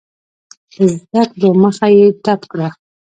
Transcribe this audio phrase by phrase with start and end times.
[0.73, 2.67] د زده کړو مخه یې ډپ کړه.